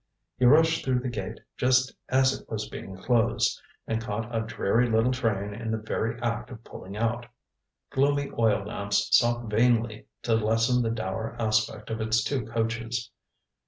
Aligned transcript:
He 0.35 0.45
rushed 0.45 0.83
through 0.83 1.01
the 1.01 1.09
gate 1.09 1.41
just 1.57 1.93
as 2.09 2.33
it 2.33 2.49
was 2.49 2.67
being 2.69 2.97
closed, 2.97 3.61
and 3.85 4.01
caught 4.01 4.35
a 4.35 4.41
dreary 4.41 4.89
little 4.89 5.11
train 5.11 5.53
in 5.53 5.69
the 5.69 5.77
very 5.77 6.19
act 6.23 6.49
of 6.49 6.63
pulling 6.63 6.97
out. 6.97 7.27
Gloomy 7.91 8.31
oil 8.35 8.65
lamps 8.65 9.15
sought 9.15 9.47
vainly 9.51 10.07
to 10.23 10.33
lessen 10.33 10.81
the 10.81 10.89
dour 10.89 11.35
aspect 11.39 11.91
of 11.91 12.01
its 12.01 12.23
two 12.23 12.47
coaches. 12.47 13.11